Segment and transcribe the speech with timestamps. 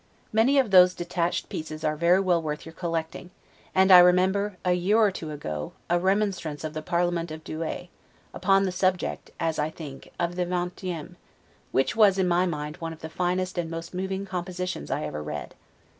[0.33, 3.29] Many of those detached pieces are very well worth your collecting;
[3.75, 7.89] and I remember, a year or two ago, a remonstrance of the parliament of Douay,
[8.33, 11.17] upon the subject, as I think, of the 'Vingtieme',
[11.71, 15.21] which was in my mind one of the finest and most moving compositions I ever
[15.21, 15.53] read.